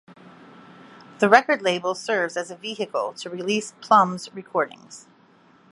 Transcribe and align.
The 1.19 1.29
record 1.29 1.61
label 1.61 1.93
serves 1.93 2.35
as 2.35 2.49
a 2.49 2.55
vehicle 2.55 3.13
to 3.13 3.29
release 3.29 3.75
Plumb's 3.81 4.33
recordings. 4.33 5.05